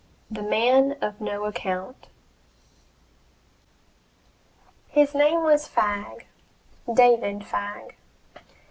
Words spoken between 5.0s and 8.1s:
name was Fagg David Fagg.